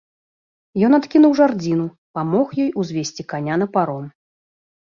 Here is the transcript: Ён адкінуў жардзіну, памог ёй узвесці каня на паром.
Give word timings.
Ён 0.85 0.95
адкінуў 0.99 1.31
жардзіну, 1.39 1.85
памог 2.19 2.47
ёй 2.65 2.73
узвесці 2.85 3.29
каня 3.35 3.55
на 3.65 3.69
паром. 3.77 4.05